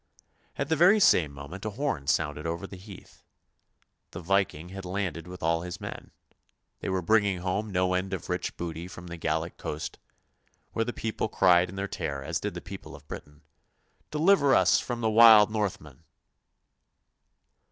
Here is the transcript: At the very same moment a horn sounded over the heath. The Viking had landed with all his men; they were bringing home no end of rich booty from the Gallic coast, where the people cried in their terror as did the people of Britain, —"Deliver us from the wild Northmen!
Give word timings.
At 0.55 0.69
the 0.69 0.75
very 0.75 0.99
same 0.99 1.31
moment 1.31 1.63
a 1.63 1.69
horn 1.69 2.07
sounded 2.07 2.47
over 2.47 2.65
the 2.65 2.75
heath. 2.75 3.23
The 4.09 4.19
Viking 4.19 4.69
had 4.69 4.83
landed 4.83 5.27
with 5.27 5.43
all 5.43 5.61
his 5.61 5.79
men; 5.79 6.09
they 6.79 6.89
were 6.89 7.03
bringing 7.03 7.41
home 7.41 7.69
no 7.71 7.93
end 7.93 8.11
of 8.11 8.27
rich 8.27 8.57
booty 8.57 8.87
from 8.87 9.05
the 9.05 9.17
Gallic 9.17 9.57
coast, 9.57 9.99
where 10.73 10.85
the 10.85 10.91
people 10.91 11.29
cried 11.29 11.69
in 11.69 11.75
their 11.75 11.87
terror 11.87 12.23
as 12.23 12.39
did 12.39 12.55
the 12.55 12.61
people 12.61 12.95
of 12.95 13.07
Britain, 13.07 13.43
—"Deliver 14.09 14.55
us 14.55 14.79
from 14.79 15.01
the 15.01 15.11
wild 15.11 15.51
Northmen! 15.51 16.03